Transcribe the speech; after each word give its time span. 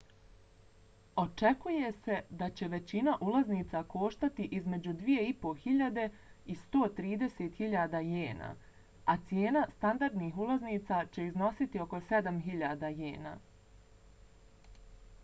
očekuje 1.21 1.89
se 2.05 2.15
da 2.39 2.45
će 2.59 2.69
većina 2.73 3.11
ulaznica 3.31 3.81
koštati 3.95 4.45
između 4.59 4.93
2.500 5.01 6.05
i 6.53 6.55
130.000 6.61 8.01
jena 8.13 8.47
a 9.13 9.15
cijena 9.29 9.63
standardnih 9.77 10.39
ulaznica 10.47 11.03
će 11.11 11.27
iznositi 11.31 11.83
oko 11.85 12.01
7.000 12.09 12.89
jena 13.05 13.35